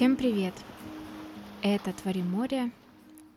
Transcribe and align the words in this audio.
Всем 0.00 0.16
привет! 0.16 0.54
Это 1.60 1.92
Твори 1.92 2.22
море 2.22 2.72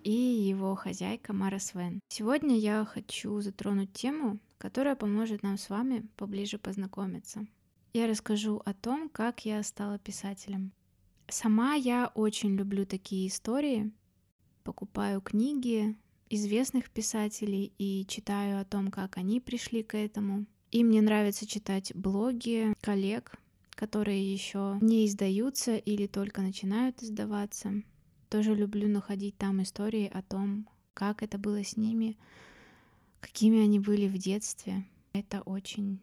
и 0.05 0.13
его 0.13 0.75
хозяйка 0.75 1.33
Мара 1.33 1.59
Свен. 1.59 1.99
Сегодня 2.07 2.57
я 2.57 2.85
хочу 2.85 3.41
затронуть 3.41 3.91
тему, 3.91 4.39
которая 4.59 4.95
поможет 4.95 5.43
нам 5.43 5.57
с 5.57 5.70
вами 5.70 6.07
поближе 6.15 6.57
познакомиться. 6.57 7.45
Я 7.91 8.07
расскажу 8.07 8.61
о 8.63 8.73
том, 8.73 9.09
как 9.09 9.43
я 9.43 9.61
стала 9.61 9.99
писателем. 9.99 10.71
Сама 11.27 11.73
я 11.73 12.09
очень 12.15 12.55
люблю 12.55 12.85
такие 12.85 13.27
истории. 13.27 13.91
Покупаю 14.63 15.20
книги 15.20 15.98
известных 16.30 16.91
писателей 16.91 17.73
и 17.77 18.05
читаю 18.07 18.61
о 18.61 18.63
том, 18.63 18.89
как 18.89 19.17
они 19.17 19.41
пришли 19.41 19.84
к 19.84 19.98
этому. 19.98 20.45
И 20.71 20.85
мне 20.85 21.02
нравится 21.02 21.45
читать 21.45 21.93
блоги 21.93 22.73
коллег, 22.80 23.38
которые 23.76 24.32
еще 24.32 24.77
не 24.82 25.05
издаются 25.05 25.76
или 25.76 26.08
только 26.08 26.41
начинают 26.41 27.02
издаваться. 27.02 27.84
Тоже 28.30 28.55
люблю 28.55 28.88
находить 28.88 29.38
там 29.38 29.62
истории 29.62 30.09
о 30.13 30.22
том, 30.22 30.68
как 30.94 31.23
это 31.23 31.38
было 31.38 31.63
с 31.63 31.77
ними, 31.77 32.18
какими 33.20 33.62
они 33.62 33.80
были 33.80 34.08
в 34.08 34.18
детстве. 34.18 34.86
Это 35.13 35.41
очень 35.41 36.02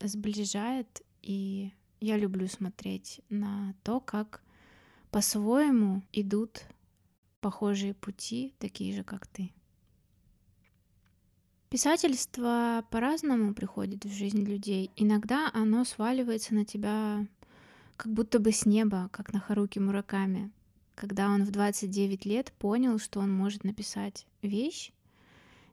сближает, 0.00 1.02
и 1.22 1.72
я 2.00 2.16
люблю 2.16 2.46
смотреть 2.46 3.20
на 3.28 3.74
то, 3.82 4.00
как 4.00 4.42
по-своему 5.10 6.02
идут 6.12 6.64
похожие 7.40 7.94
пути, 7.94 8.54
такие 8.58 8.94
же, 8.94 9.02
как 9.02 9.26
ты. 9.26 9.52
Писательство 11.70 12.84
по-разному 12.90 13.54
приходит 13.54 14.04
в 14.04 14.12
жизнь 14.12 14.42
людей. 14.42 14.90
Иногда 14.96 15.52
оно 15.54 15.84
сваливается 15.84 16.52
на 16.52 16.64
тебя 16.64 17.24
как 17.96 18.12
будто 18.12 18.40
бы 18.40 18.50
с 18.50 18.66
неба, 18.66 19.08
как 19.12 19.32
на 19.32 19.38
Харуки 19.38 19.78
Мураками, 19.78 20.50
когда 20.96 21.28
он 21.28 21.44
в 21.44 21.52
29 21.52 22.24
лет 22.24 22.52
понял, 22.58 22.98
что 22.98 23.20
он 23.20 23.32
может 23.32 23.62
написать 23.62 24.26
вещь, 24.42 24.90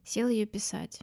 сел 0.04 0.28
ее 0.28 0.46
писать. 0.46 1.00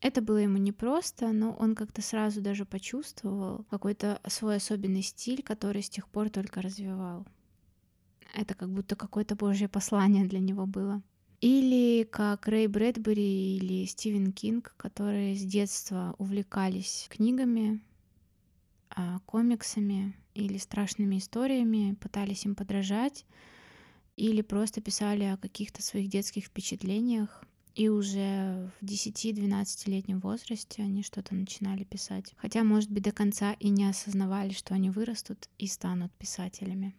Это 0.00 0.22
было 0.22 0.38
ему 0.38 0.56
непросто, 0.56 1.30
но 1.32 1.52
он 1.52 1.74
как-то 1.74 2.00
сразу 2.00 2.40
даже 2.40 2.64
почувствовал 2.64 3.66
какой-то 3.68 4.22
свой 4.26 4.56
особенный 4.56 5.02
стиль, 5.02 5.42
который 5.42 5.82
с 5.82 5.90
тех 5.90 6.08
пор 6.08 6.30
только 6.30 6.62
развивал. 6.62 7.26
Это 8.32 8.54
как 8.54 8.70
будто 8.70 8.96
какое-то 8.96 9.36
божье 9.36 9.68
послание 9.68 10.24
для 10.24 10.40
него 10.40 10.64
было. 10.64 11.02
Или 11.44 12.04
как 12.04 12.48
Рэй 12.48 12.68
Брэдбери 12.68 13.58
или 13.58 13.84
Стивен 13.84 14.32
Кинг, 14.32 14.72
которые 14.78 15.36
с 15.36 15.42
детства 15.42 16.14
увлекались 16.16 17.06
книгами, 17.10 17.82
а, 18.88 19.18
комиксами 19.26 20.16
или 20.32 20.56
страшными 20.56 21.18
историями, 21.18 21.96
пытались 22.00 22.46
им 22.46 22.54
подражать, 22.54 23.26
или 24.16 24.40
просто 24.40 24.80
писали 24.80 25.24
о 25.24 25.36
каких-то 25.36 25.82
своих 25.82 26.08
детских 26.08 26.46
впечатлениях. 26.46 27.44
И 27.74 27.90
уже 27.90 28.70
в 28.80 28.84
10-12-летнем 28.86 30.20
возрасте 30.20 30.80
они 30.80 31.02
что-то 31.02 31.34
начинали 31.34 31.84
писать. 31.84 32.32
Хотя, 32.38 32.64
может 32.64 32.90
быть, 32.90 33.02
до 33.02 33.12
конца 33.12 33.52
и 33.52 33.68
не 33.68 33.84
осознавали, 33.84 34.54
что 34.54 34.72
они 34.72 34.88
вырастут 34.88 35.50
и 35.58 35.66
станут 35.66 36.10
писателями. 36.12 36.94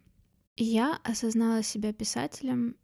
Я 0.55 0.99
осознала 1.03 1.63
себя 1.63 1.93
писателем 1.93 2.75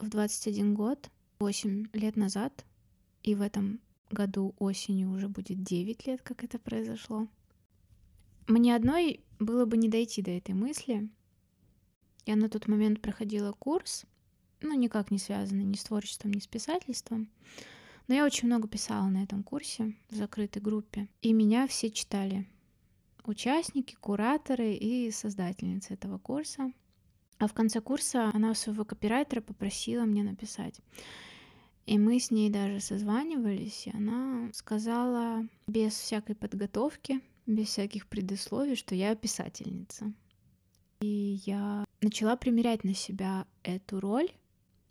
в 0.00 0.08
21 0.08 0.74
год, 0.74 1.10
8 1.40 1.88
лет 1.92 2.16
назад, 2.16 2.64
и 3.22 3.34
в 3.34 3.42
этом 3.42 3.80
году 4.10 4.54
осенью 4.58 5.10
уже 5.10 5.28
будет 5.28 5.62
9 5.62 6.06
лет, 6.06 6.22
как 6.22 6.44
это 6.44 6.58
произошло. 6.58 7.28
Мне 8.46 8.74
одной 8.74 9.20
было 9.38 9.66
бы 9.66 9.76
не 9.76 9.88
дойти 9.88 10.22
до 10.22 10.30
этой 10.30 10.54
мысли. 10.54 11.08
Я 12.26 12.36
на 12.36 12.48
тот 12.48 12.66
момент 12.68 13.00
проходила 13.00 13.52
курс, 13.52 14.04
ну, 14.60 14.74
никак 14.74 15.10
не 15.10 15.18
связанный 15.18 15.64
ни 15.64 15.76
с 15.76 15.84
творчеством, 15.84 16.32
ни 16.32 16.40
с 16.40 16.46
писательством. 16.46 17.28
Но 18.06 18.14
я 18.14 18.24
очень 18.24 18.48
много 18.48 18.66
писала 18.66 19.06
на 19.08 19.22
этом 19.22 19.42
курсе 19.42 19.94
в 20.08 20.14
закрытой 20.14 20.60
группе. 20.60 21.08
И 21.20 21.32
меня 21.32 21.66
все 21.66 21.90
читали. 21.90 22.48
Участники, 23.24 23.94
кураторы 23.94 24.72
и 24.72 25.10
создательницы 25.10 25.92
этого 25.94 26.18
курса. 26.18 26.72
А 27.38 27.46
в 27.46 27.54
конце 27.54 27.80
курса 27.80 28.30
она 28.34 28.50
у 28.50 28.54
своего 28.54 28.84
копирайтера 28.84 29.40
попросила 29.40 30.04
мне 30.04 30.22
написать. 30.22 30.80
И 31.86 31.98
мы 31.98 32.20
с 32.20 32.30
ней 32.30 32.50
даже 32.50 32.80
созванивались, 32.80 33.86
и 33.86 33.96
она 33.96 34.50
сказала 34.52 35.46
без 35.66 35.94
всякой 35.94 36.34
подготовки, 36.34 37.20
без 37.46 37.68
всяких 37.68 38.08
предисловий, 38.08 38.74
что 38.74 38.94
я 38.94 39.14
писательница. 39.14 40.12
И 41.00 41.40
я 41.46 41.84
начала 42.02 42.36
примерять 42.36 42.84
на 42.84 42.92
себя 42.92 43.46
эту 43.62 44.00
роль, 44.00 44.30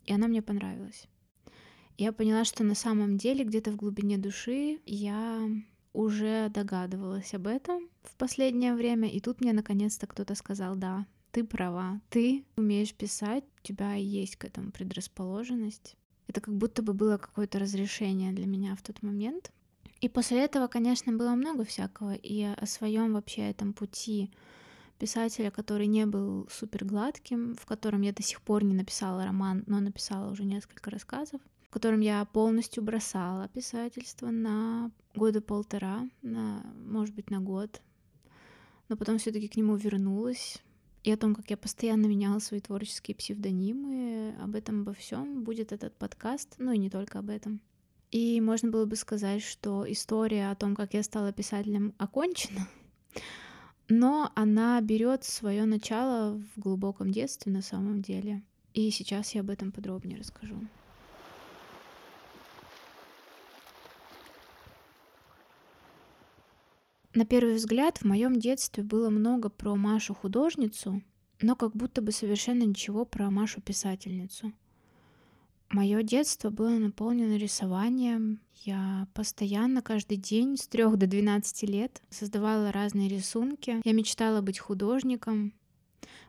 и 0.05 0.13
она 0.13 0.27
мне 0.27 0.41
понравилась. 0.41 1.05
Я 1.97 2.13
поняла, 2.13 2.45
что 2.45 2.63
на 2.63 2.75
самом 2.75 3.17
деле 3.17 3.43
где-то 3.43 3.71
в 3.71 3.75
глубине 3.75 4.17
души 4.17 4.79
я 4.85 5.49
уже 5.93 6.49
догадывалась 6.49 7.33
об 7.33 7.47
этом 7.47 7.89
в 8.03 8.15
последнее 8.15 8.73
время, 8.73 9.09
и 9.09 9.19
тут 9.19 9.41
мне 9.41 9.51
наконец-то 9.51 10.07
кто-то 10.07 10.33
сказал, 10.35 10.75
да, 10.75 11.05
ты 11.37 11.43
права, 11.43 12.01
ты 12.09 12.43
умеешь 12.55 12.95
писать, 12.95 13.43
у 13.59 13.67
тебя 13.67 13.93
есть 13.93 14.37
к 14.37 14.45
этому 14.45 14.71
предрасположенность. 14.71 15.95
Это 16.27 16.41
как 16.41 16.55
будто 16.55 16.81
бы 16.81 16.93
было 16.93 17.17
какое-то 17.17 17.59
разрешение 17.59 18.31
для 18.31 18.47
меня 18.47 18.75
в 18.75 18.81
тот 18.81 19.03
момент. 19.03 19.51
И 20.01 20.09
после 20.09 20.43
этого, 20.43 20.65
конечно, 20.65 21.13
было 21.13 21.35
много 21.35 21.63
всякого, 21.63 22.15
и 22.15 22.41
о 22.41 22.65
своем 22.65 23.13
вообще 23.13 23.51
этом 23.51 23.73
пути 23.73 24.31
писателя, 24.97 25.51
который 25.51 25.85
не 25.85 26.07
был 26.07 26.47
супер 26.49 26.85
гладким, 26.85 27.53
в 27.53 27.67
котором 27.67 28.01
я 28.01 28.13
до 28.13 28.23
сих 28.23 28.41
пор 28.41 28.63
не 28.63 28.73
написала 28.73 29.23
роман, 29.23 29.63
но 29.67 29.79
написала 29.79 30.31
уже 30.31 30.43
несколько 30.43 30.89
рассказов, 30.89 31.39
в 31.67 31.69
котором 31.69 31.99
я 31.99 32.25
полностью 32.25 32.81
бросала 32.81 33.47
писательство 33.49 34.31
на 34.31 34.89
года 35.13 35.41
полтора, 35.41 36.09
на, 36.23 36.63
может 36.83 37.13
быть, 37.13 37.29
на 37.29 37.41
год, 37.41 37.79
но 38.89 38.97
потом 38.97 39.19
все-таки 39.19 39.47
к 39.47 39.55
нему 39.55 39.75
вернулась, 39.75 40.63
и 41.07 41.11
о 41.11 41.15
том, 41.15 41.33
как 41.33 41.49
я 41.49 41.55
постоянно 41.55 42.05
меняла 42.05 42.39
свои 42.39 42.59
творческие 42.59 43.15
псевдонимы. 43.15 44.35
Об 44.41 44.55
этом, 44.55 44.81
обо 44.81 44.91
всем 44.91 45.45
будет 45.45 45.71
этот 45.71 45.95
подкаст, 45.95 46.55
ну 46.57 46.73
и 46.73 46.77
не 46.77 46.89
только 46.89 47.19
об 47.19 47.29
этом. 47.29 47.61
И 48.11 48.41
можно 48.41 48.69
было 48.69 48.83
бы 48.85 48.97
сказать, 48.97 49.41
что 49.41 49.89
история 49.89 50.51
о 50.51 50.55
том, 50.55 50.75
как 50.75 50.93
я 50.93 51.03
стала 51.03 51.31
писателем, 51.31 51.93
окончена, 51.97 52.67
но 53.87 54.33
она 54.35 54.81
берет 54.81 55.23
свое 55.23 55.63
начало 55.63 56.41
в 56.55 56.59
глубоком 56.59 57.09
детстве 57.09 57.53
на 57.53 57.61
самом 57.61 58.01
деле. 58.01 58.43
И 58.73 58.91
сейчас 58.91 59.33
я 59.33 59.41
об 59.41 59.49
этом 59.49 59.71
подробнее 59.71 60.19
расскажу. 60.19 60.59
На 67.17 67.25
первый 67.25 67.55
взгляд, 67.55 67.97
в 67.97 68.05
моем 68.05 68.37
детстве 68.37 68.83
было 68.83 69.09
много 69.09 69.49
про 69.49 69.75
Машу 69.75 70.13
художницу, 70.13 71.01
но 71.41 71.55
как 71.55 71.75
будто 71.75 72.03
бы 72.03 72.11
совершенно 72.11 72.61
ничего 72.61 73.05
про 73.05 73.31
Машу 73.31 73.59
писательницу. 73.59 74.53
Мое 75.71 76.03
детство 76.03 76.51
было 76.51 76.69
наполнено 76.77 77.35
рисованием. 77.35 78.39
Я 78.57 79.07
постоянно, 79.15 79.81
каждый 79.81 80.17
день 80.17 80.57
с 80.57 80.67
3 80.67 80.95
до 80.95 81.07
12 81.07 81.63
лет 81.63 82.03
создавала 82.11 82.71
разные 82.71 83.09
рисунки. 83.09 83.81
Я 83.83 83.93
мечтала 83.93 84.41
быть 84.41 84.59
художником. 84.59 85.55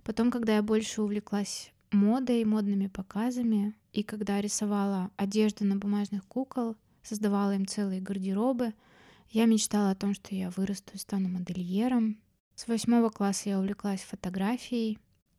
Потом, 0.04 0.30
когда 0.30 0.56
я 0.56 0.62
больше 0.62 1.02
увлеклась 1.02 1.70
модой, 1.90 2.46
модными 2.46 2.86
показами, 2.86 3.74
и 3.92 4.02
когда 4.02 4.40
рисовала 4.40 5.10
одежду 5.18 5.66
на 5.66 5.76
бумажных 5.76 6.24
кукол, 6.26 6.76
создавала 7.02 7.54
им 7.54 7.66
целые 7.66 8.00
гардеробы— 8.00 8.72
я 9.30 9.46
мечтала 9.46 9.90
о 9.90 9.94
том, 9.94 10.14
что 10.14 10.34
я 10.34 10.50
вырасту 10.50 10.92
и 10.94 10.98
стану 10.98 11.28
модельером. 11.28 12.18
С 12.54 12.66
восьмого 12.66 13.10
класса 13.10 13.50
я 13.50 13.58
увлеклась 13.58 14.02
фотографией, 14.02 14.98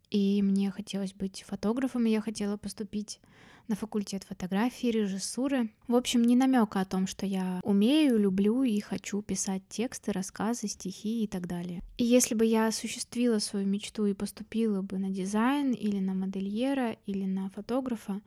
и 0.09 0.41
мне 0.41 0.71
хотелось 0.71 1.13
быть 1.13 1.43
фотографом, 1.47 2.05
и 2.05 2.11
я 2.11 2.21
хотела 2.21 2.57
поступить 2.57 3.19
на 3.67 3.75
факультет 3.75 4.23
фотографии, 4.23 4.87
режиссуры. 4.87 5.69
В 5.87 5.95
общем, 5.95 6.23
не 6.23 6.35
намека 6.35 6.81
о 6.81 6.85
том, 6.85 7.05
что 7.05 7.25
я 7.25 7.59
умею, 7.63 8.17
люблю 8.17 8.63
и 8.63 8.79
хочу 8.79 9.21
писать 9.21 9.61
тексты, 9.69 10.11
рассказы, 10.11 10.67
стихи 10.67 11.23
и 11.23 11.27
так 11.27 11.47
далее. 11.47 11.83
И 11.97 12.03
если 12.03 12.33
бы 12.33 12.45
я 12.45 12.67
осуществила 12.67 13.37
свою 13.37 13.67
мечту 13.67 14.07
и 14.07 14.15
поступила 14.15 14.81
бы 14.81 14.97
на 14.97 15.11
дизайн 15.11 15.73
или 15.73 15.99
на 15.99 16.15
модельера 16.15 16.97
или 17.05 17.25
на 17.25 17.49
фотографа, 17.51 18.21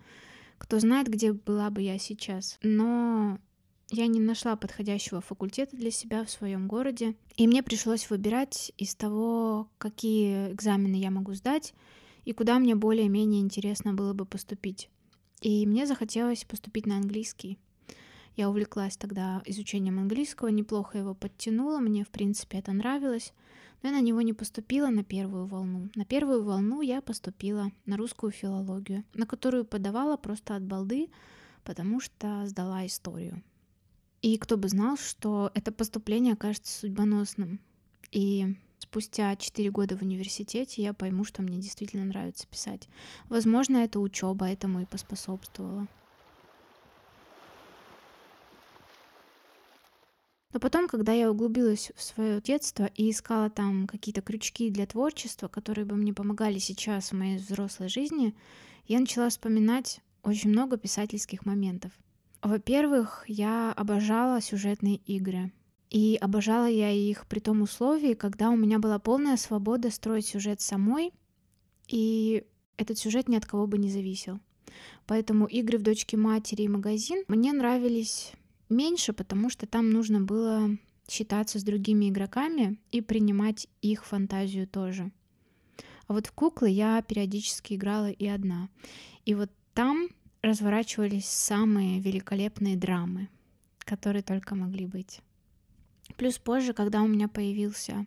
кто 0.58 0.78
знает, 0.78 1.08
где 1.08 1.32
была 1.32 1.70
бы 1.70 1.82
я 1.82 1.98
сейчас. 1.98 2.58
Но 2.62 3.38
я 3.92 4.06
не 4.06 4.20
нашла 4.20 4.56
подходящего 4.56 5.20
факультета 5.20 5.76
для 5.76 5.90
себя 5.90 6.24
в 6.24 6.30
своем 6.30 6.66
городе, 6.66 7.14
и 7.36 7.46
мне 7.46 7.62
пришлось 7.62 8.08
выбирать 8.08 8.72
из 8.78 8.94
того, 8.94 9.68
какие 9.76 10.52
экзамены 10.52 10.96
я 10.96 11.10
могу 11.10 11.34
сдать 11.34 11.74
и 12.24 12.32
куда 12.32 12.58
мне 12.58 12.74
более-менее 12.74 13.42
интересно 13.42 13.92
было 13.92 14.14
бы 14.14 14.24
поступить. 14.24 14.88
И 15.42 15.66
мне 15.66 15.86
захотелось 15.86 16.44
поступить 16.44 16.86
на 16.86 16.96
английский. 16.96 17.58
Я 18.34 18.48
увлеклась 18.48 18.96
тогда 18.96 19.42
изучением 19.44 19.98
английского, 19.98 20.48
неплохо 20.48 20.96
его 20.96 21.14
подтянула, 21.14 21.78
мне, 21.78 22.04
в 22.04 22.08
принципе, 22.08 22.58
это 22.58 22.72
нравилось. 22.72 23.34
Но 23.82 23.90
я 23.90 23.96
на 23.96 24.00
него 24.00 24.22
не 24.22 24.32
поступила 24.32 24.86
на 24.86 25.04
первую 25.04 25.44
волну. 25.44 25.90
На 25.94 26.06
первую 26.06 26.44
волну 26.44 26.80
я 26.80 27.02
поступила 27.02 27.72
на 27.84 27.98
русскую 27.98 28.32
филологию, 28.32 29.04
на 29.12 29.26
которую 29.26 29.66
подавала 29.66 30.16
просто 30.16 30.56
от 30.56 30.62
балды, 30.62 31.10
потому 31.64 32.00
что 32.00 32.46
сдала 32.46 32.86
историю. 32.86 33.42
И 34.22 34.38
кто 34.38 34.56
бы 34.56 34.68
знал, 34.68 34.96
что 34.96 35.50
это 35.52 35.72
поступление 35.72 36.34
окажется 36.34 36.78
судьбоносным. 36.78 37.60
И 38.12 38.54
спустя 38.78 39.34
4 39.34 39.70
года 39.70 39.96
в 39.96 40.02
университете 40.02 40.82
я 40.82 40.94
пойму, 40.94 41.24
что 41.24 41.42
мне 41.42 41.58
действительно 41.58 42.04
нравится 42.04 42.46
писать. 42.46 42.88
Возможно, 43.28 43.78
эта 43.78 43.98
учеба 43.98 44.46
этому 44.46 44.80
и 44.80 44.86
поспособствовала. 44.86 45.88
Но 50.52 50.60
потом, 50.60 50.86
когда 50.86 51.12
я 51.12 51.30
углубилась 51.30 51.90
в 51.96 52.02
свое 52.02 52.40
детство 52.40 52.84
и 52.94 53.10
искала 53.10 53.50
там 53.50 53.88
какие-то 53.88 54.20
крючки 54.20 54.70
для 54.70 54.86
творчества, 54.86 55.48
которые 55.48 55.84
бы 55.84 55.96
мне 55.96 56.12
помогали 56.12 56.58
сейчас 56.58 57.10
в 57.10 57.16
моей 57.16 57.38
взрослой 57.38 57.88
жизни, 57.88 58.36
я 58.86 59.00
начала 59.00 59.30
вспоминать 59.30 60.00
очень 60.22 60.50
много 60.50 60.76
писательских 60.76 61.44
моментов. 61.46 61.90
Во-первых, 62.42 63.24
я 63.28 63.72
обожала 63.72 64.40
сюжетные 64.40 64.96
игры. 64.96 65.52
И 65.90 66.16
обожала 66.20 66.66
я 66.66 66.90
их 66.90 67.26
при 67.26 67.38
том 67.38 67.62
условии, 67.62 68.14
когда 68.14 68.50
у 68.50 68.56
меня 68.56 68.78
была 68.78 68.98
полная 68.98 69.36
свобода 69.36 69.90
строить 69.90 70.26
сюжет 70.26 70.60
самой, 70.60 71.12
и 71.86 72.44
этот 72.78 72.98
сюжет 72.98 73.28
ни 73.28 73.36
от 73.36 73.46
кого 73.46 73.66
бы 73.66 73.78
не 73.78 73.90
зависел. 73.90 74.40
Поэтому 75.06 75.46
игры 75.46 75.78
в 75.78 75.82
дочке 75.82 76.16
матери 76.16 76.62
и 76.62 76.68
магазин 76.68 77.24
мне 77.28 77.52
нравились 77.52 78.32
меньше, 78.70 79.12
потому 79.12 79.50
что 79.50 79.66
там 79.66 79.90
нужно 79.90 80.20
было 80.20 80.70
считаться 81.08 81.58
с 81.58 81.62
другими 81.62 82.08
игроками 82.08 82.80
и 82.90 83.02
принимать 83.02 83.68
их 83.82 84.04
фантазию 84.04 84.66
тоже. 84.66 85.12
А 86.06 86.14
вот 86.14 86.26
в 86.26 86.32
куклы 86.32 86.70
я 86.70 87.02
периодически 87.02 87.74
играла 87.74 88.10
и 88.10 88.26
одна. 88.26 88.68
И 89.26 89.34
вот 89.34 89.50
там 89.74 90.08
разворачивались 90.42 91.28
самые 91.28 92.00
великолепные 92.00 92.76
драмы, 92.76 93.28
которые 93.78 94.22
только 94.22 94.54
могли 94.54 94.86
быть. 94.86 95.20
Плюс 96.16 96.38
позже, 96.38 96.72
когда 96.72 97.02
у 97.02 97.06
меня 97.06 97.28
появился 97.28 98.06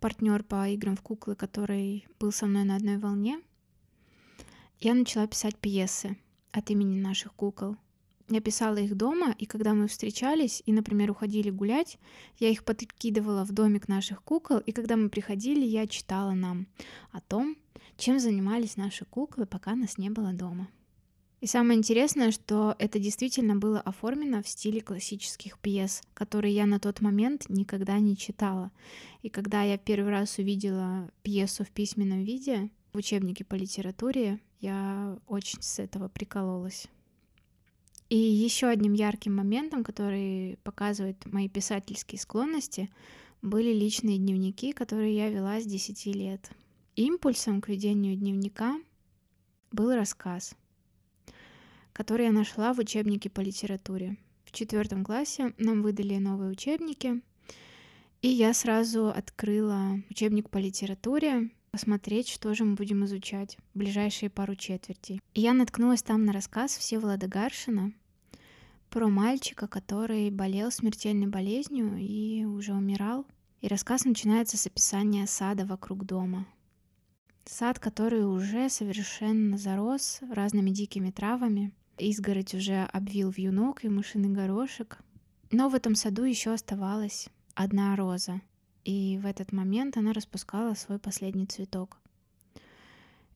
партнер 0.00 0.44
по 0.44 0.68
играм 0.68 0.96
в 0.96 1.02
куклы, 1.02 1.34
который 1.34 2.06
был 2.20 2.32
со 2.32 2.46
мной 2.46 2.64
на 2.64 2.76
одной 2.76 2.98
волне, 2.98 3.40
я 4.80 4.94
начала 4.94 5.26
писать 5.26 5.56
пьесы 5.56 6.16
от 6.52 6.70
имени 6.70 7.00
наших 7.00 7.34
кукол. 7.34 7.76
Я 8.28 8.40
писала 8.40 8.76
их 8.76 8.96
дома, 8.96 9.34
и 9.38 9.46
когда 9.46 9.72
мы 9.72 9.86
встречались 9.86 10.62
и, 10.66 10.72
например, 10.72 11.12
уходили 11.12 11.50
гулять, 11.50 11.98
я 12.38 12.48
их 12.48 12.64
подкидывала 12.64 13.44
в 13.44 13.52
домик 13.52 13.88
наших 13.88 14.22
кукол, 14.22 14.58
и 14.58 14.72
когда 14.72 14.96
мы 14.96 15.08
приходили, 15.10 15.64
я 15.64 15.86
читала 15.86 16.32
нам 16.32 16.66
о 17.12 17.20
том, 17.20 17.56
чем 17.96 18.18
занимались 18.18 18.76
наши 18.76 19.04
куклы, 19.04 19.46
пока 19.46 19.76
нас 19.76 19.96
не 19.96 20.10
было 20.10 20.32
дома. 20.32 20.68
И 21.40 21.46
самое 21.46 21.78
интересное, 21.78 22.30
что 22.30 22.74
это 22.78 22.98
действительно 22.98 23.56
было 23.56 23.78
оформлено 23.80 24.42
в 24.42 24.48
стиле 24.48 24.80
классических 24.80 25.58
пьес, 25.58 26.02
которые 26.14 26.54
я 26.54 26.64
на 26.64 26.80
тот 26.80 27.02
момент 27.02 27.50
никогда 27.50 27.98
не 27.98 28.16
читала. 28.16 28.70
И 29.22 29.28
когда 29.28 29.62
я 29.62 29.76
первый 29.76 30.10
раз 30.10 30.38
увидела 30.38 31.10
пьесу 31.22 31.64
в 31.64 31.70
письменном 31.70 32.24
виде 32.24 32.70
в 32.94 32.98
учебнике 32.98 33.44
по 33.44 33.54
литературе, 33.54 34.40
я 34.60 35.18
очень 35.26 35.60
с 35.60 35.78
этого 35.78 36.08
прикололась. 36.08 36.86
И 38.08 38.16
еще 38.16 38.68
одним 38.68 38.94
ярким 38.94 39.34
моментом, 39.34 39.84
который 39.84 40.58
показывает 40.62 41.26
мои 41.26 41.50
писательские 41.50 42.18
склонности, 42.18 42.88
были 43.42 43.74
личные 43.74 44.16
дневники, 44.16 44.72
которые 44.72 45.14
я 45.14 45.28
вела 45.28 45.60
с 45.60 45.66
10 45.66 46.06
лет. 46.06 46.50
Импульсом 46.94 47.60
к 47.60 47.68
ведению 47.68 48.16
дневника 48.16 48.80
был 49.70 49.94
рассказ— 49.94 50.54
который 51.96 52.26
я 52.26 52.32
нашла 52.32 52.74
в 52.74 52.78
учебнике 52.78 53.30
по 53.30 53.40
литературе. 53.40 54.18
В 54.44 54.52
четвертом 54.52 55.02
классе 55.02 55.54
нам 55.56 55.80
выдали 55.80 56.18
новые 56.18 56.50
учебники, 56.50 57.22
и 58.20 58.28
я 58.28 58.52
сразу 58.52 59.08
открыла 59.08 60.02
учебник 60.10 60.50
по 60.50 60.58
литературе, 60.58 61.50
посмотреть, 61.70 62.28
что 62.28 62.52
же 62.54 62.66
мы 62.66 62.74
будем 62.74 63.06
изучать 63.06 63.56
в 63.72 63.78
ближайшие 63.78 64.28
пару 64.28 64.54
четвертей. 64.56 65.22
И 65.32 65.40
я 65.40 65.54
наткнулась 65.54 66.02
там 66.02 66.26
на 66.26 66.34
рассказ 66.34 66.76
Всеволода 66.76 67.28
Гаршина 67.28 67.94
про 68.90 69.08
мальчика, 69.08 69.66
который 69.66 70.30
болел 70.30 70.70
смертельной 70.70 71.28
болезнью 71.28 71.96
и 71.96 72.44
уже 72.44 72.74
умирал. 72.74 73.24
И 73.62 73.68
рассказ 73.68 74.04
начинается 74.04 74.58
с 74.58 74.66
описания 74.66 75.26
сада 75.26 75.64
вокруг 75.64 76.04
дома. 76.04 76.46
Сад, 77.46 77.78
который 77.78 78.26
уже 78.26 78.68
совершенно 78.68 79.56
зарос 79.56 80.18
разными 80.30 80.70
дикими 80.70 81.10
травами, 81.10 81.72
Изгородь 81.98 82.54
уже 82.54 82.84
обвил 82.92 83.30
вьюнок 83.30 83.84
и 83.84 83.88
мышиный 83.88 84.28
горошек. 84.28 84.98
Но 85.50 85.68
в 85.68 85.74
этом 85.74 85.94
саду 85.94 86.24
еще 86.24 86.52
оставалась 86.52 87.28
одна 87.54 87.96
роза, 87.96 88.40
и 88.84 89.18
в 89.22 89.26
этот 89.26 89.52
момент 89.52 89.96
она 89.96 90.12
распускала 90.12 90.74
свой 90.74 90.98
последний 90.98 91.46
цветок. 91.46 91.98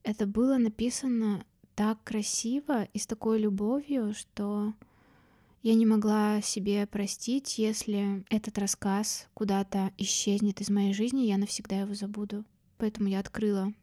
Это 0.03 0.25
было 0.25 0.57
написано 0.57 1.45
так 1.75 2.03
красиво 2.03 2.83
и 2.83 2.99
с 2.99 3.07
такой 3.07 3.39
любовью, 3.39 4.13
что 4.13 4.73
я 5.63 5.75
не 5.75 5.85
могла 5.85 6.41
себе 6.41 6.87
простить, 6.87 7.57
если 7.57 8.25
этот 8.29 8.57
рассказ 8.57 9.27
куда-то 9.33 9.91
исчезнет 9.97 10.59
из 10.59 10.69
моей 10.69 10.93
жизни, 10.93 11.27
я 11.27 11.37
навсегда 11.37 11.81
его 11.81 11.93
забуду. 11.93 12.43
Поэтому 12.77 13.09
я 13.09 13.19
открыла 13.19 13.73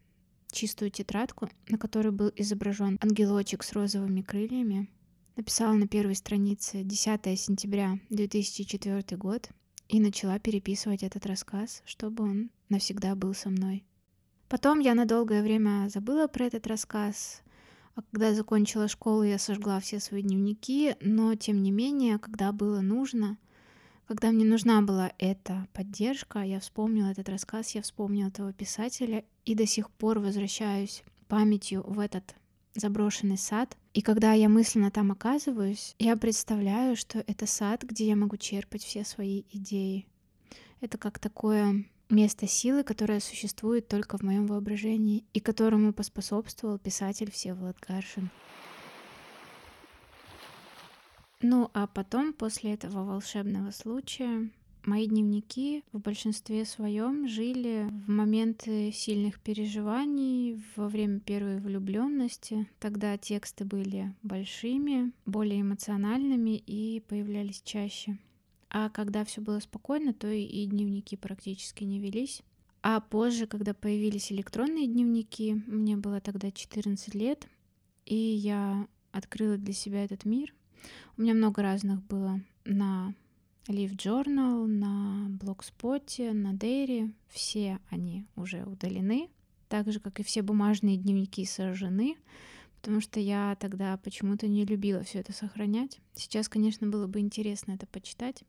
чистую 0.51 0.91
тетрадку, 0.91 1.49
на 1.67 1.77
которой 1.77 2.11
был 2.11 2.31
изображен 2.35 2.97
ангелочек 3.01 3.63
с 3.63 3.73
розовыми 3.73 4.21
крыльями. 4.21 4.89
Написала 5.35 5.73
на 5.73 5.87
первой 5.87 6.15
странице 6.15 6.83
10 6.83 7.39
сентября 7.39 7.99
2004 8.09 9.17
год 9.17 9.49
и 9.87 9.99
начала 9.99 10.37
переписывать 10.39 11.03
этот 11.03 11.25
рассказ, 11.25 11.81
чтобы 11.85 12.23
он 12.23 12.51
навсегда 12.69 13.15
был 13.15 13.33
со 13.33 13.49
мной. 13.49 13.83
Потом 14.47 14.79
я 14.79 14.95
на 14.95 15.05
долгое 15.05 15.43
время 15.43 15.87
забыла 15.89 16.27
про 16.27 16.45
этот 16.45 16.67
рассказ, 16.67 17.41
а 17.95 18.01
когда 18.01 18.33
закончила 18.33 18.87
школу, 18.87 19.23
я 19.23 19.37
сожгла 19.37 19.79
все 19.79 19.99
свои 19.99 20.21
дневники, 20.21 20.95
но 21.01 21.35
тем 21.35 21.61
не 21.61 21.71
менее, 21.71 22.17
когда 22.17 22.51
было 22.51 22.81
нужно, 22.81 23.37
когда 24.09 24.31
мне 24.31 24.43
нужна 24.43 24.81
была 24.81 25.11
эта 25.19 25.67
поддержка, 25.71 26.39
я 26.39 26.59
вспомнила 26.59 27.09
этот 27.09 27.29
рассказ, 27.29 27.75
я 27.75 27.83
вспомнила 27.83 28.29
этого 28.29 28.51
писателя 28.51 29.23
и 29.45 29.53
до 29.53 29.67
сих 29.67 29.91
пор 29.91 30.17
возвращаюсь 30.17 31.03
памятью 31.27 31.83
в 31.85 31.99
этот 31.99 32.33
заброшенный 32.73 33.37
сад. 33.37 33.77
И 33.93 34.01
когда 34.01 34.33
я 34.33 34.49
мысленно 34.49 34.89
там 34.89 35.11
оказываюсь, 35.11 35.93
я 35.99 36.17
представляю, 36.17 36.95
что 36.95 37.19
это 37.27 37.45
сад, 37.45 37.83
где 37.83 38.07
я 38.07 38.15
могу 38.15 38.37
черпать 38.37 38.83
все 38.83 39.05
свои 39.05 39.43
идеи. 39.51 40.07
Это 40.81 40.97
как 40.97 41.19
такое 41.19 41.85
место 42.09 42.47
силы, 42.47 42.83
которое 42.83 43.19
существует 43.19 43.87
только 43.89 44.17
в 44.17 44.23
моем 44.23 44.47
воображении 44.47 45.23
и 45.33 45.39
которому 45.39 45.93
поспособствовал 45.93 46.79
писатель 46.79 47.29
Всеволод 47.29 47.77
Гаршин. 47.87 48.31
Ну 51.41 51.71
а 51.73 51.87
потом, 51.87 52.33
после 52.33 52.73
этого 52.73 53.05
волшебного 53.05 53.71
случая, 53.71 54.49
мои 54.83 55.07
дневники 55.07 55.85
в 55.93 55.99
большинстве 55.99 56.65
своем 56.65 57.29
жили 57.29 57.87
в 58.05 58.09
моменты 58.09 58.91
сильных 58.91 59.39
переживаний, 59.39 60.61
во 60.75 60.89
время 60.89 61.21
первой 61.21 61.59
влюбленности. 61.59 62.67
Тогда 62.79 63.17
тексты 63.17 63.63
были 63.63 64.13
большими, 64.21 65.13
более 65.25 65.61
эмоциональными 65.61 66.57
и 66.57 66.99
появлялись 67.07 67.61
чаще. 67.63 68.17
А 68.69 68.89
когда 68.89 69.23
все 69.23 69.39
было 69.39 69.59
спокойно, 69.59 70.13
то 70.13 70.27
и 70.27 70.65
дневники 70.65 71.15
практически 71.15 71.85
не 71.85 71.99
велись. 71.99 72.43
А 72.81 72.99
позже, 72.99 73.47
когда 73.47 73.73
появились 73.73 74.31
электронные 74.31 74.87
дневники, 74.87 75.53
мне 75.67 75.95
было 75.95 76.19
тогда 76.19 76.51
14 76.51 77.15
лет, 77.15 77.47
и 78.05 78.15
я 78.15 78.87
открыла 79.11 79.57
для 79.57 79.73
себя 79.73 80.03
этот 80.03 80.25
мир, 80.25 80.53
у 81.17 81.21
меня 81.21 81.33
много 81.33 81.61
разных 81.61 82.01
было 82.03 82.41
на 82.65 83.13
Leaf 83.67 83.95
Journal, 83.95 84.65
на 84.65 85.27
Blogspot, 85.29 86.31
на 86.33 86.53
Dairy. 86.53 87.13
Все 87.27 87.79
они 87.89 88.25
уже 88.35 88.63
удалены, 88.63 89.29
так 89.67 89.91
же, 89.91 89.99
как 89.99 90.19
и 90.19 90.23
все 90.23 90.41
бумажные 90.41 90.97
дневники 90.97 91.45
сожжены, 91.45 92.17
потому 92.77 93.01
что 93.01 93.19
я 93.19 93.55
тогда 93.59 93.97
почему-то 93.97 94.47
не 94.47 94.65
любила 94.65 95.03
все 95.03 95.19
это 95.19 95.33
сохранять. 95.33 95.99
Сейчас, 96.15 96.49
конечно, 96.49 96.87
было 96.87 97.07
бы 97.07 97.19
интересно 97.19 97.73
это 97.73 97.85
почитать, 97.85 98.43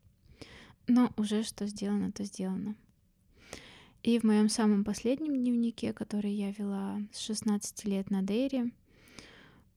но 0.87 1.13
уже 1.17 1.43
что 1.43 1.67
сделано, 1.67 2.13
то 2.13 2.25
сделано. 2.25 2.75
И 4.03 4.19
в 4.19 4.25
моем 4.25 4.49
самом 4.49 4.83
последнем 4.83 5.37
дневнике, 5.37 5.93
который 5.93 6.33
я 6.33 6.53
вела 6.53 7.03
с 7.13 7.19
16 7.21 7.85
лет 7.85 8.11
на 8.11 8.23
Дейре, 8.23 8.71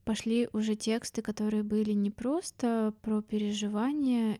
пошли 0.03 0.49
уже 0.53 0.75
тексты, 0.75 1.21
которые 1.21 1.63
были 1.63 1.91
не 1.91 2.11
просто 2.11 2.93
про 3.01 3.21
переживания 3.21 4.39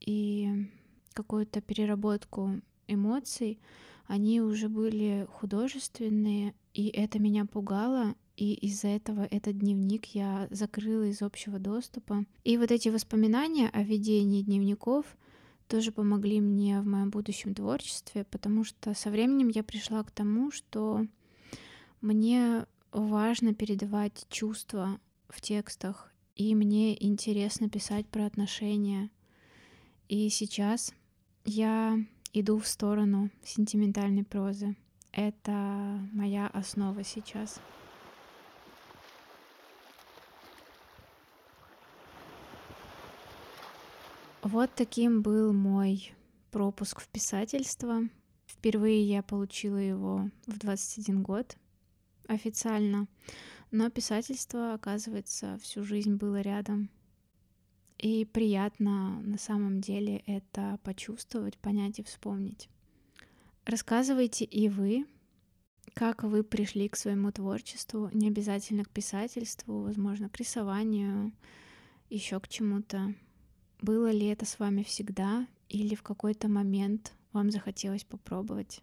и 0.00 0.68
какую-то 1.12 1.60
переработку 1.60 2.60
эмоций, 2.86 3.58
они 4.06 4.40
уже 4.40 4.68
были 4.68 5.26
художественные, 5.30 6.54
и 6.74 6.88
это 6.88 7.18
меня 7.18 7.46
пугало, 7.46 8.14
и 8.36 8.54
из-за 8.54 8.88
этого 8.88 9.26
этот 9.30 9.58
дневник 9.58 10.06
я 10.06 10.48
закрыла 10.50 11.04
из 11.04 11.22
общего 11.22 11.58
доступа. 11.58 12.24
И 12.42 12.58
вот 12.58 12.70
эти 12.70 12.88
воспоминания 12.88 13.70
о 13.70 13.82
ведении 13.82 14.42
дневников 14.42 15.06
тоже 15.68 15.92
помогли 15.92 16.40
мне 16.40 16.80
в 16.80 16.86
моем 16.86 17.10
будущем 17.10 17.54
творчестве, 17.54 18.24
потому 18.24 18.64
что 18.64 18.92
со 18.94 19.10
временем 19.10 19.48
я 19.48 19.62
пришла 19.62 20.02
к 20.02 20.10
тому, 20.10 20.50
что 20.50 21.06
мне 22.00 22.66
важно 22.94 23.52
передавать 23.54 24.26
чувства 24.30 24.98
в 25.28 25.40
текстах, 25.40 26.12
и 26.36 26.54
мне 26.54 27.02
интересно 27.04 27.68
писать 27.68 28.06
про 28.06 28.24
отношения. 28.24 29.10
И 30.08 30.28
сейчас 30.28 30.94
я 31.44 31.98
иду 32.32 32.58
в 32.58 32.66
сторону 32.66 33.30
сентиментальной 33.42 34.24
прозы. 34.24 34.76
Это 35.12 36.00
моя 36.12 36.46
основа 36.48 37.02
сейчас. 37.04 37.60
Вот 44.42 44.70
таким 44.74 45.22
был 45.22 45.52
мой 45.52 46.12
пропуск 46.50 47.00
в 47.00 47.08
писательство. 47.08 48.02
Впервые 48.46 49.02
я 49.02 49.22
получила 49.22 49.78
его 49.78 50.30
в 50.46 50.58
21 50.58 51.22
год 51.22 51.56
официально, 52.28 53.08
но 53.70 53.90
писательство, 53.90 54.74
оказывается, 54.74 55.58
всю 55.62 55.84
жизнь 55.84 56.14
было 56.14 56.40
рядом. 56.40 56.90
И 57.98 58.24
приятно 58.24 59.20
на 59.20 59.38
самом 59.38 59.80
деле 59.80 60.22
это 60.26 60.78
почувствовать, 60.82 61.58
понять 61.58 61.98
и 61.98 62.02
вспомнить. 62.02 62.68
Рассказывайте 63.64 64.44
и 64.44 64.68
вы, 64.68 65.06
как 65.94 66.22
вы 66.22 66.42
пришли 66.42 66.88
к 66.88 66.96
своему 66.96 67.32
творчеству, 67.32 68.10
не 68.12 68.28
обязательно 68.28 68.84
к 68.84 68.90
писательству, 68.90 69.80
возможно, 69.80 70.28
к 70.28 70.36
рисованию, 70.36 71.32
еще 72.10 72.40
к 72.40 72.48
чему-то. 72.48 73.14
Было 73.80 74.10
ли 74.10 74.26
это 74.26 74.44
с 74.44 74.58
вами 74.58 74.82
всегда 74.82 75.46
или 75.68 75.94
в 75.94 76.02
какой-то 76.02 76.48
момент 76.48 77.12
вам 77.32 77.50
захотелось 77.50 78.04
попробовать? 78.04 78.82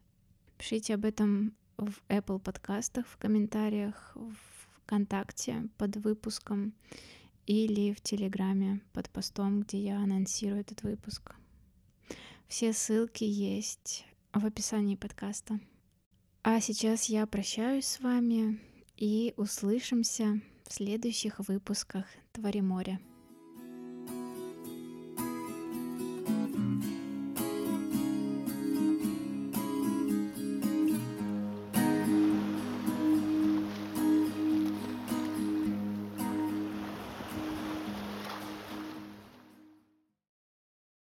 Пишите 0.57 0.95
об 0.95 1.05
этом 1.05 1.53
в 1.81 2.01
Apple 2.09 2.39
подкастах, 2.39 3.07
в 3.07 3.17
комментариях, 3.17 4.11
в 4.15 4.35
ВКонтакте 4.83 5.67
под 5.77 5.97
выпуском 5.97 6.73
или 7.47 7.93
в 7.93 8.01
Телеграме 8.01 8.81
под 8.93 9.09
постом, 9.09 9.61
где 9.61 9.83
я 9.83 9.97
анонсирую 9.97 10.61
этот 10.61 10.83
выпуск. 10.83 11.35
Все 12.47 12.73
ссылки 12.73 13.23
есть 13.23 14.05
в 14.33 14.45
описании 14.45 14.95
подкаста. 14.95 15.59
А 16.43 16.59
сейчас 16.59 17.05
я 17.05 17.25
прощаюсь 17.25 17.85
с 17.85 17.99
вами 17.99 18.59
и 18.97 19.33
услышимся 19.37 20.41
в 20.67 20.73
следующих 20.73 21.39
выпусках 21.39 22.05
Твори 22.31 22.61
море. 22.61 22.99